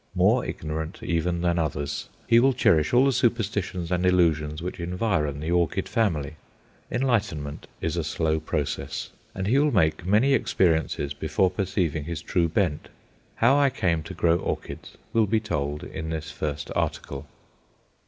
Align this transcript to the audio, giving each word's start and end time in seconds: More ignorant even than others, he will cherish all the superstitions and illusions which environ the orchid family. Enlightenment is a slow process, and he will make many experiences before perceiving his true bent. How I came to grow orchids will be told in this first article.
More 0.15 0.43
ignorant 0.43 1.03
even 1.03 1.41
than 1.41 1.59
others, 1.59 2.09
he 2.25 2.39
will 2.39 2.53
cherish 2.53 2.91
all 2.91 3.05
the 3.05 3.11
superstitions 3.11 3.91
and 3.91 4.03
illusions 4.03 4.59
which 4.59 4.79
environ 4.79 5.39
the 5.39 5.51
orchid 5.51 5.87
family. 5.87 6.37
Enlightenment 6.89 7.67
is 7.81 7.95
a 7.95 8.03
slow 8.03 8.39
process, 8.39 9.11
and 9.35 9.45
he 9.45 9.59
will 9.59 9.69
make 9.71 10.03
many 10.03 10.33
experiences 10.33 11.13
before 11.13 11.51
perceiving 11.51 12.05
his 12.05 12.23
true 12.23 12.47
bent. 12.49 12.89
How 13.35 13.57
I 13.59 13.69
came 13.69 14.01
to 14.01 14.15
grow 14.15 14.37
orchids 14.37 14.97
will 15.13 15.27
be 15.27 15.39
told 15.39 15.83
in 15.83 16.09
this 16.09 16.31
first 16.31 16.71
article. 16.75 17.27